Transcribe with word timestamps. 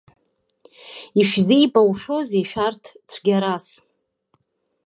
Ишәзеибоухьоузеи 1.19 2.43
шәарҭ 2.49 2.83
цәгьарас. 3.09 3.65